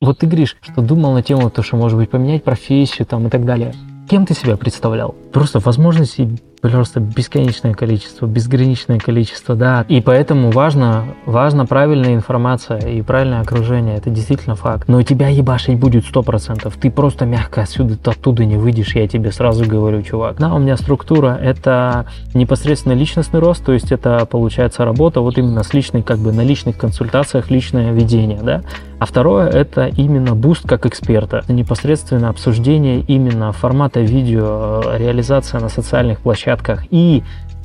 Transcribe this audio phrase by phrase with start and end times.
[0.00, 3.30] Вот ты говоришь, что думал на тему, то, что может быть поменять профессию там и
[3.30, 3.74] так далее.
[4.08, 5.10] Кем ты себя представлял?
[5.32, 9.84] Просто возможностей просто бесконечное количество, безграничное количество, да.
[9.88, 13.96] И поэтому важно, важна правильная информация и правильное окружение.
[13.96, 14.88] Это действительно факт.
[14.88, 16.76] Но тебя ебашить будет сто процентов.
[16.76, 20.36] Ты просто мягко отсюда оттуда не выйдешь, я тебе сразу говорю, чувак.
[20.38, 25.62] Да, у меня структура— это непосредственно личностный рост, то есть это получается работа вот именно
[25.62, 28.62] с личной, как бы на личных консультациях, личное ведение, да.
[28.98, 31.44] А второе— это именно boost как эксперта.
[31.48, 37.22] Непосредственно обсуждение именно формата видео, реализация на социальных площадках, площадках и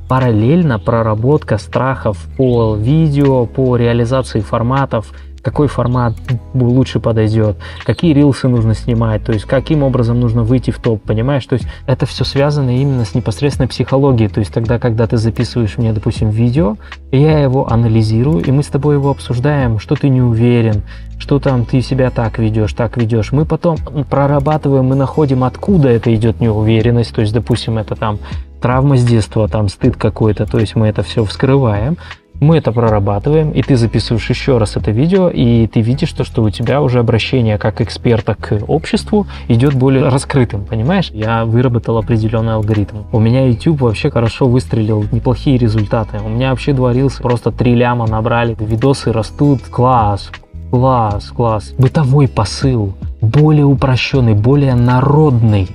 [0.08, 6.14] параллельно проработка страхов по видео, по реализации форматов, какой формат
[6.54, 11.46] лучше подойдет, какие рилсы нужно снимать, то есть каким образом нужно выйти в топ, понимаешь?
[11.46, 15.78] То есть это все связано именно с непосредственной психологией, то есть тогда, когда ты записываешь
[15.78, 16.78] мне, допустим, видео,
[17.12, 20.84] я его анализирую, и мы с тобой его обсуждаем, что ты не уверен,
[21.18, 23.32] что там ты себя так ведешь, так ведешь.
[23.32, 23.78] Мы потом
[24.10, 28.20] прорабатываем, мы находим, откуда это идет неуверенность, то есть, допустим, это там
[28.64, 31.98] травма с детства, там стыд какой-то, то есть мы это все вскрываем,
[32.40, 36.42] мы это прорабатываем, и ты записываешь еще раз это видео, и ты видишь то, что
[36.44, 41.10] у тебя уже обращение как эксперта к обществу идет более раскрытым, понимаешь?
[41.12, 43.00] Я выработал определенный алгоритм.
[43.12, 46.20] У меня YouTube вообще хорошо выстрелил, неплохие результаты.
[46.24, 50.32] У меня вообще дворился, просто три ляма набрали, видосы растут, класс,
[50.72, 51.74] класс, класс.
[51.78, 55.68] Бытовой посыл, более упрощенный, более народный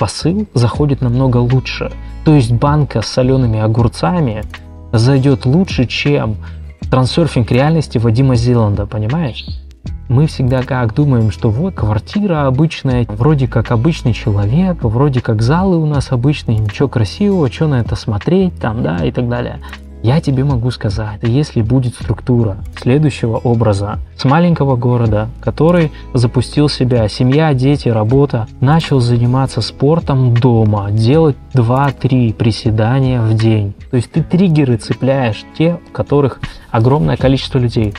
[0.00, 1.92] посыл заходит намного лучше.
[2.24, 4.44] То есть банка с солеными огурцами
[4.92, 6.36] зайдет лучше, чем
[6.90, 9.44] трансерфинг реальности Вадима Зеланда, понимаешь?
[10.08, 15.76] Мы всегда как думаем, что вот квартира обычная, вроде как обычный человек, вроде как залы
[15.76, 19.60] у нас обычные, ничего красивого, что на это смотреть там, да, и так далее.
[20.02, 27.06] Я тебе могу сказать, если будет структура следующего образа с маленького города, который запустил себя,
[27.08, 33.74] семья, дети, работа, начал заниматься спортом дома, делать 2-3 приседания в день.
[33.90, 37.92] То есть ты триггеры цепляешь, те, в которых огромное количество людей.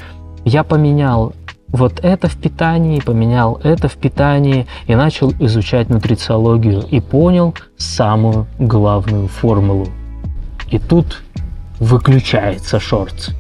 [0.44, 1.34] Я поменял
[1.68, 8.48] вот это в питании, поменял это в питании и начал изучать нутрициологию и понял самую
[8.58, 9.88] главную формулу.
[10.72, 11.22] И тут
[11.82, 13.32] выключается шортс.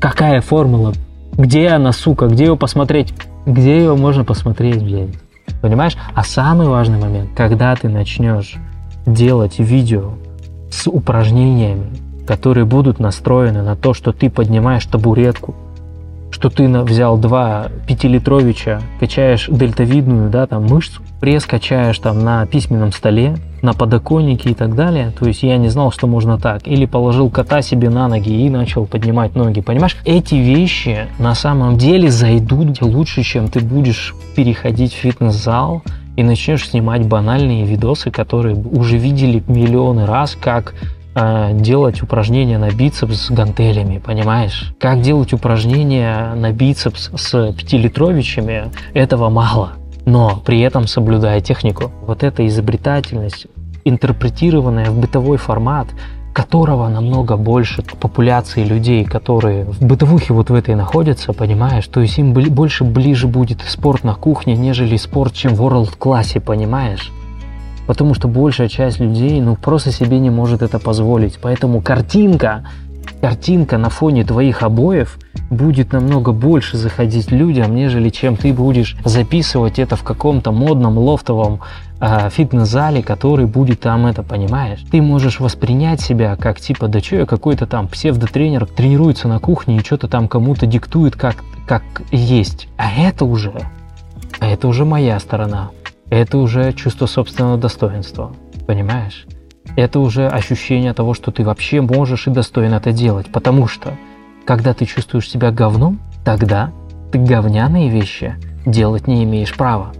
[0.00, 0.92] Какая формула?
[1.38, 2.26] Где она, сука?
[2.26, 3.14] Где ее посмотреть?
[3.46, 5.14] Где ее можно посмотреть, блядь?
[5.62, 5.96] Понимаешь?
[6.12, 8.56] А самый важный момент, когда ты начнешь
[9.06, 10.14] делать видео
[10.72, 11.86] с упражнениями,
[12.26, 15.54] которые будут настроены на то, что ты поднимаешь табуретку,
[16.32, 22.90] что ты взял два пятилитровича, качаешь дельтовидную, да, там мышцу, пресс качаешь там на письменном
[22.90, 25.12] столе, на подоконнике и так далее.
[25.16, 26.66] То есть я не знал, что можно так.
[26.66, 29.60] Или положил кота себе на ноги и начал поднимать ноги.
[29.60, 35.82] Понимаешь, эти вещи на самом деле зайдут лучше, чем ты будешь переходить в фитнес-зал
[36.16, 40.74] и начнешь снимать банальные видосы, которые уже видели миллионы раз, как
[41.14, 44.72] э, делать упражнения на бицепс с гантелями, понимаешь?
[44.78, 49.72] Как делать упражнения на бицепс с пятилитровичами, этого мало
[50.04, 51.92] но при этом соблюдая технику.
[52.02, 53.46] Вот эта изобретательность,
[53.84, 55.88] интерпретированная в бытовой формат,
[56.32, 61.86] которого намного больше популяции людей, которые в бытовухе вот в этой находятся, понимаешь?
[61.88, 66.40] То есть им больше ближе будет спорт на кухне, нежели спорт, чем в world классе,
[66.40, 67.12] понимаешь?
[67.86, 71.38] Потому что большая часть людей, ну, просто себе не может это позволить.
[71.40, 72.64] Поэтому картинка
[73.20, 75.18] картинка на фоне твоих обоев
[75.50, 81.60] будет намного больше заходить людям, нежели чем ты будешь записывать это в каком-то модном лофтовом
[82.00, 84.80] э, фитнес-зале, который будет там это, понимаешь?
[84.90, 89.76] Ты можешь воспринять себя как типа, да что я какой-то там псевдотренер тренируется на кухне
[89.76, 92.68] и что-то там кому-то диктует как, как есть.
[92.76, 93.52] А это уже,
[94.40, 95.70] а это уже моя сторона.
[96.12, 98.32] Это уже чувство собственного достоинства,
[98.66, 99.26] понимаешь?
[99.76, 103.32] это уже ощущение того, что ты вообще можешь и достоин это делать.
[103.32, 103.96] Потому что,
[104.44, 106.70] когда ты чувствуешь себя говном, тогда
[107.10, 108.34] ты говняные вещи
[108.66, 109.92] делать не имеешь права.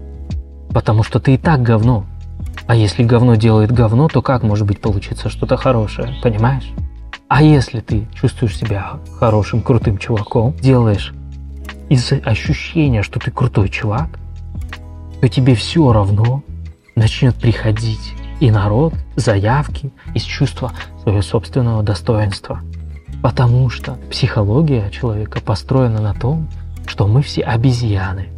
[0.69, 2.05] Потому что ты и так говно.
[2.67, 6.69] А если говно делает говно, то как может быть получиться что-то хорошее, понимаешь?
[7.27, 11.13] А если ты чувствуешь себя хорошим, крутым чуваком, делаешь
[11.89, 14.19] из ощущения, что ты крутой чувак,
[15.23, 16.43] то тебе все равно
[16.97, 22.59] начнет приходить и народ заявки из чувства своего собственного достоинства.
[23.21, 26.49] Потому что психология человека построена на том,
[26.87, 28.31] что мы все обезьяны.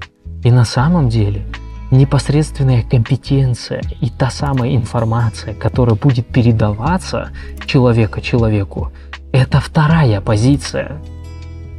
[0.43, 1.47] И на самом деле
[1.89, 7.31] непосредственная компетенция и та самая информация, которая будет передаваться
[7.65, 8.91] человека человеку,
[9.31, 11.01] это вторая позиция.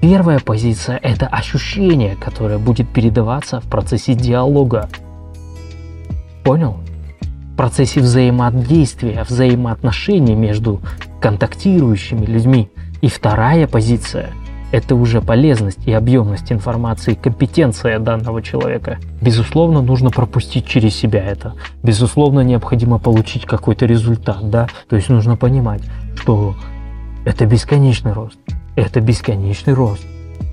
[0.01, 4.89] Первая позиция– это ощущение, которое будет передаваться в процессе диалога.
[6.45, 6.77] Понял?
[7.53, 10.81] В процессе взаимодействия, взаимоотношений между
[11.21, 12.71] контактирующими людьми.
[13.01, 14.31] И вторая позиция–
[14.71, 18.99] это уже полезность и объемность информации, компетенция данного человека.
[19.23, 21.55] Безусловно, нужно пропустить через себя это.
[21.83, 24.69] Безусловно, необходимо получить какой-то результат, да.
[24.91, 25.83] То есть нужно понимать,
[26.17, 26.55] что
[27.25, 28.39] это бесконечный рост
[28.77, 30.05] это бесконечный рост.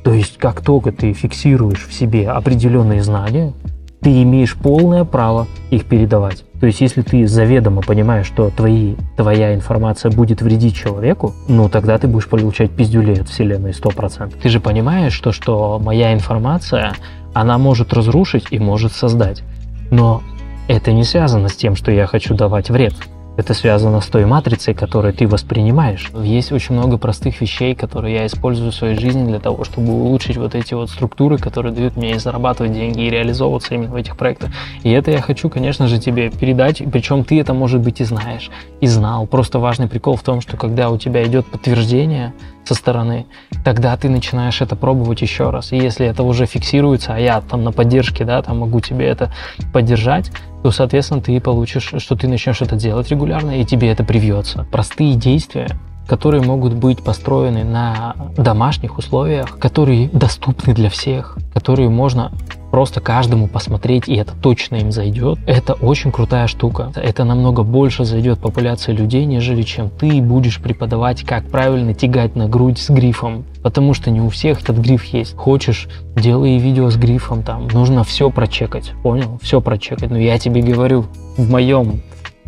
[0.03, 3.53] То есть, как только ты фиксируешь в себе определенные знания,
[4.01, 6.43] ты имеешь полное право их передавать.
[6.59, 11.97] То есть, если ты заведомо понимаешь, что твои, твоя информация будет вредить человеку, ну тогда
[11.97, 14.33] ты будешь получать пиздюлей от Вселенной 100%.
[14.41, 16.93] Ты же понимаешь, что, что моя информация,
[17.33, 19.43] она может разрушить и может создать.
[19.89, 20.21] Но
[20.67, 22.93] это не связано с тем, что я хочу давать вред.
[23.35, 26.11] Это связано с той матрицей, которую ты воспринимаешь.
[26.21, 30.37] Есть очень много простых вещей, которые я использую в своей жизни для того, чтобы улучшить
[30.37, 34.17] вот эти вот структуры, которые дают мне и зарабатывать деньги, и реализовываться именно в этих
[34.17, 34.51] проектах.
[34.83, 38.51] И это я хочу, конечно же, тебе передать, причем ты это, может быть, и знаешь,
[38.81, 39.25] и знал.
[39.25, 42.33] Просто важный прикол в том, что когда у тебя идет подтверждение
[42.65, 43.25] со стороны,
[43.65, 45.71] тогда ты начинаешь это пробовать еще раз.
[45.71, 49.33] И если это уже фиксируется, а я там на поддержке, да, там могу тебе это
[49.73, 50.31] поддержать,
[50.63, 54.65] то, соответственно, ты получишь, что ты начнешь это делать регулярно, и тебе это привьется.
[54.71, 55.67] Простые действия,
[56.07, 62.31] которые могут быть построены на домашних условиях, которые доступны для всех, которые можно
[62.73, 66.91] просто каждому посмотреть, и это точно им зайдет, это очень крутая штука.
[66.95, 72.49] Это намного больше зайдет популяции людей, нежели чем ты будешь преподавать, как правильно тягать на
[72.49, 73.45] грудь с грифом.
[73.61, 75.35] Потому что не у всех этот гриф есть.
[75.35, 77.67] Хочешь, делай видео с грифом там.
[77.67, 78.93] Нужно все прочекать.
[79.03, 79.37] Понял?
[79.43, 80.09] Все прочекать.
[80.09, 81.05] Но я тебе говорю,
[81.37, 82.01] в моем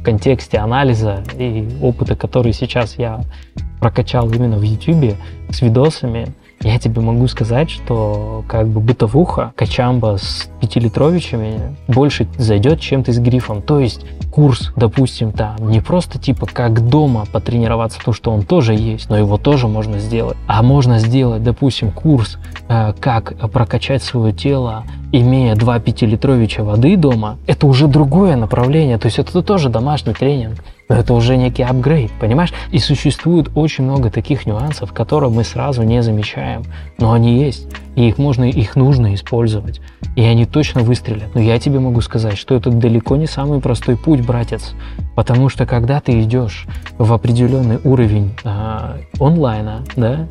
[0.04, 3.22] контексте анализа и опыта, который сейчас я
[3.80, 5.18] прокачал именно в YouTube
[5.52, 6.34] с видосами,
[6.66, 13.14] я тебе могу сказать, что как бы бытовуха качамба с пятилитровичами больше зайдет, чем ты
[13.14, 13.62] с грифом.
[13.62, 14.02] То есть
[14.32, 19.18] курс, допустим, там не просто типа как дома потренироваться, то, что он тоже есть, но
[19.18, 20.38] его тоже можно сделать.
[20.48, 24.86] А можно сделать, допустим, курс, э, как прокачать свое тело,
[25.20, 27.38] имея два пятилитровича воды дома.
[27.48, 30.64] Это уже другое направление, то есть это тоже домашний тренинг.
[30.88, 32.54] Но это уже некий апгрейд, понимаешь?
[32.72, 36.64] И существует очень много таких нюансов, которые мы сразу не замечаем.
[37.00, 39.82] Но они есть, и их можно, их нужно использовать.
[40.16, 41.34] И они точно выстрелят.
[41.34, 44.76] Но я тебе могу сказать, что это далеко не самый простой путь, братец.
[45.16, 46.68] Потому что когда ты идешь
[47.00, 50.28] в определенный уровень э, онлайна, да,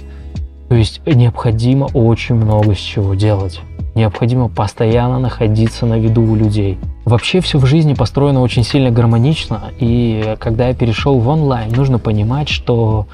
[0.69, 3.61] то есть необходимо очень много с чего делать.
[3.95, 6.79] Необходимо постоянно находиться на виду у людей.
[7.05, 11.99] Вообще все в жизни построено очень сильно гармонично, и когда я перешел в онлайн, нужно
[11.99, 13.07] понимать, что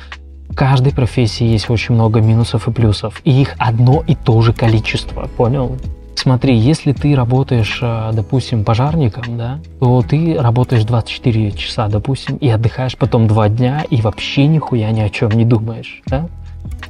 [0.49, 4.53] в каждой профессии есть очень много минусов и плюсов, и их одно и то же
[4.53, 5.77] количество, понял?
[6.17, 12.49] Смотри, если ты работаешь, э, допустим, пожарником, да, то ты работаешь 24 часа, допустим, и
[12.49, 16.29] отдыхаешь потом 2 дня, и вообще нихуя ни о чем не думаешь, да?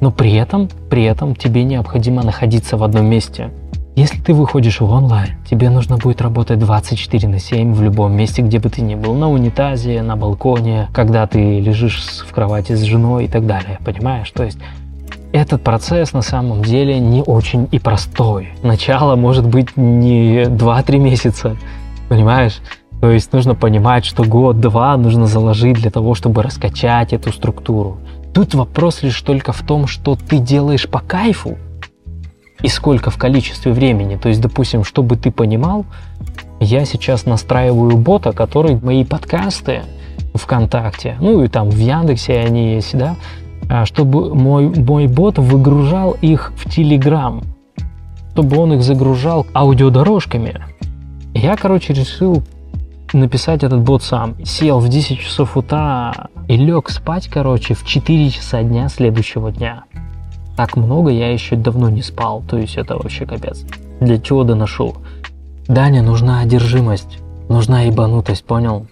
[0.01, 3.51] Но при этом, при этом тебе необходимо находиться в одном месте.
[4.01, 8.41] Если ты выходишь в онлайн, тебе нужно будет работать 24 на 7 в любом месте,
[8.41, 9.13] где бы ты ни был.
[9.13, 13.79] На унитазе, на балконе, когда ты лежишь в кровати с женой и так далее.
[13.85, 14.31] Понимаешь?
[14.31, 14.57] То есть
[15.33, 18.49] этот процесс на самом деле не очень и простой.
[18.63, 21.59] Начало может быть не 2-3 месяца,
[22.09, 22.61] понимаешь?
[23.03, 27.99] То есть нужно понимать, что год-два нужно заложить для того, чтобы раскачать эту структуру.
[28.33, 31.59] Тут вопрос лишь только в том, что ты делаешь по кайфу,
[32.63, 34.17] и сколько в количестве времени.
[34.17, 35.85] То есть, допустим, чтобы ты понимал,
[36.61, 39.83] я сейчас настраиваю бота, который мои подкасты
[40.35, 43.17] ВКонтакте, ну и там в Яндексе они есть, да,
[43.69, 47.43] а, чтобы мой, мой бот выгружал их в Телеграм,
[48.33, 50.61] чтобы он их загружал аудиодорожками.
[51.35, 52.43] Я, короче, решил
[53.13, 54.37] написать этот бот сам.
[54.45, 59.85] Сел в 10 часов утра и лег спать, короче, в 4 часа дня следующего дня
[60.61, 63.65] так много я еще давно не спал, то есть это вообще капец.
[63.99, 64.95] Для чего доношу?
[65.67, 67.17] Дане нужна одержимость,
[67.49, 68.87] нужна ебанутость, понял?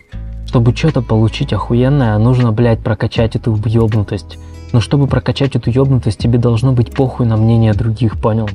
[0.47, 4.39] Чтобы что-то получить охуенное, нужно, блядь, прокачать эту ёбнутость.
[4.73, 8.49] Но чтобы прокачать эту ёбнутость, тебе должно быть похуй на мнение других, понял?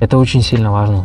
[0.00, 1.04] Это очень сильно важно.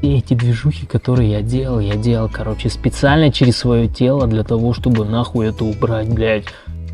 [0.00, 4.72] И эти движухи, которые я делал, я делал, короче, специально через свое тело для того,
[4.72, 6.46] чтобы нахуй это убрать, блядь.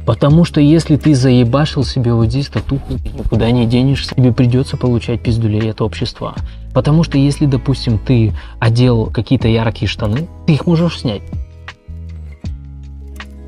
[0.07, 4.77] Потому что если ты заебашил себе вот здесь татуху, ты никуда не денешься, тебе придется
[4.77, 6.35] получать пиздулей от общества.
[6.75, 11.23] Потому что если, допустим, ты одел какие-то яркие штаны, ты их можешь снять.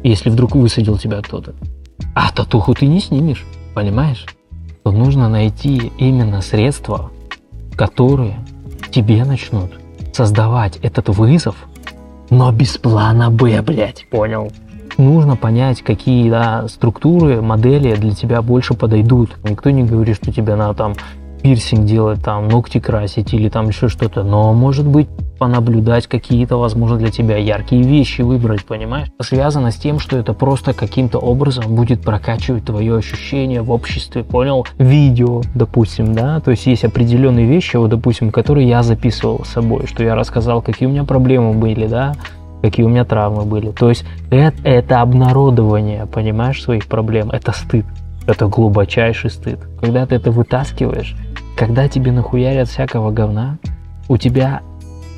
[0.02, 1.54] Если вдруг высадил тебя кто-то.
[2.14, 3.44] А татуху ты не снимешь,
[3.74, 4.26] понимаешь?
[4.84, 7.10] то нужно найти именно средства,
[7.74, 8.36] которые
[8.90, 9.72] тебе начнут
[10.12, 11.56] создавать этот вызов,
[12.28, 14.52] но без плана Б, блядь, понял?
[14.98, 19.36] Нужно понять, какие да, структуры, модели для тебя больше подойдут.
[19.48, 20.94] Никто не говорит, что тебе надо там
[21.44, 24.22] пирсинг делать, там ногти красить или там еще что-то.
[24.22, 25.08] Но может быть
[25.38, 29.08] понаблюдать какие-то, возможно, для тебя яркие вещи выбрать, понимаешь?
[29.20, 34.66] Связано с тем, что это просто каким-то образом будет прокачивать твое ощущение в обществе, понял?
[34.78, 39.86] Видео, допустим, да, то есть есть определенные вещи, вот, допустим, которые я записывал с собой,
[39.86, 42.14] что я рассказал, какие у меня проблемы были, да,
[42.64, 43.72] какие у меня травмы были.
[43.72, 47.84] То есть это, это обнародование, понимаешь, своих проблем, это стыд.
[48.26, 49.58] Это глубочайший стыд.
[49.82, 51.14] Когда ты это вытаскиваешь,
[51.58, 53.58] когда тебе нахуярят всякого говна,
[54.08, 54.62] у тебя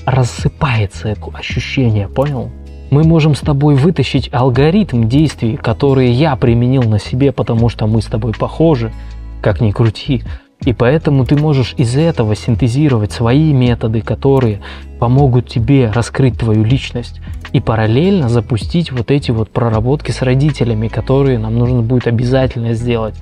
[0.05, 2.51] рассыпается это ощущение, понял?
[2.91, 8.03] Мы можем с тобой вытащить алгоритм действий, которые я применил на себе, потому что мы
[8.03, 8.93] с тобой похожи,
[9.41, 10.25] как ни крути.
[10.65, 14.61] И поэтому ты можешь из этого синтезировать свои методы, которые
[14.99, 17.21] помогут тебе раскрыть твою личность
[17.53, 23.15] и параллельно запустить вот эти вот проработки с родителями, которые нам нужно будет обязательно сделать.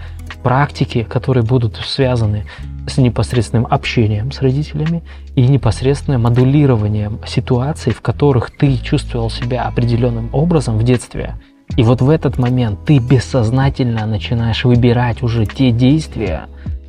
[0.43, 2.45] Практики, которые будут связаны
[2.87, 5.03] с непосредственным общением с родителями
[5.35, 11.35] и непосредственным модулированием ситуаций, в которых ты чувствовал себя определенным образом в детстве.
[11.77, 16.47] И вот в этот момент ты бессознательно начинаешь выбирать уже те действия,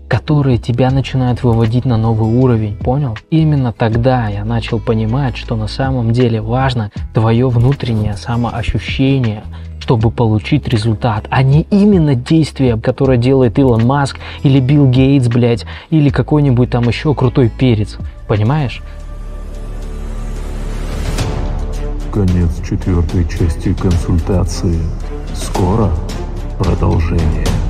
[0.07, 3.17] которые тебя начинают выводить на новый уровень, понял?
[3.29, 9.43] Именно тогда я начал понимать, что на самом деле важно твое внутреннее самоощущение,
[9.79, 15.65] чтобы получить результат, а не именно действие, которое делает Илон Маск или Билл Гейтс, блядь,
[15.89, 17.97] или какой-нибудь там еще крутой перец.
[18.27, 18.81] Понимаешь?
[22.11, 24.79] Конец четвертой части консультации.
[25.33, 25.91] Скоро
[26.57, 27.64] продолжение.